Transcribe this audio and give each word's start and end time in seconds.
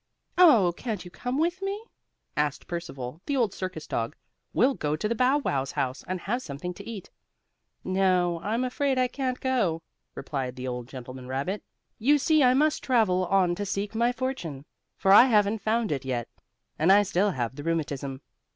"Oh, 0.39 0.73
can't 0.75 1.05
you 1.05 1.11
come 1.11 1.37
with 1.37 1.61
me?" 1.61 1.83
asked 2.35 2.65
Percival, 2.65 3.21
the 3.27 3.37
old 3.37 3.53
circus 3.53 3.85
dog. 3.85 4.15
"We'll 4.51 4.73
go 4.73 4.95
to 4.95 5.07
the 5.07 5.13
Bow 5.13 5.37
Wows 5.37 5.73
house, 5.73 6.03
and 6.07 6.21
have 6.21 6.41
something 6.41 6.73
to 6.73 6.89
eat." 6.89 7.11
"No, 7.83 8.39
I'm 8.41 8.63
afraid 8.63 8.97
I 8.97 9.07
can't 9.07 9.39
go," 9.39 9.83
replied 10.15 10.55
the 10.55 10.67
old 10.67 10.87
gentleman 10.87 11.27
rabbit. 11.27 11.63
"You 11.99 12.17
see 12.17 12.41
I 12.41 12.55
must 12.55 12.83
travel 12.83 13.27
on 13.27 13.53
to 13.53 13.63
seek 13.63 13.93
my 13.93 14.11
fortune, 14.11 14.65
for 14.97 15.11
I 15.11 15.25
haven't 15.25 15.61
found 15.61 15.91
it 15.91 16.03
yet, 16.03 16.27
and 16.79 16.91
I 16.91 17.03
still 17.03 17.29
have 17.29 17.55
the 17.55 17.61
rheumatism." 17.61 18.21